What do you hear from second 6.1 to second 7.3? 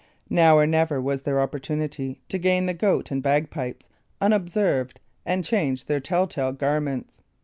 tale garments.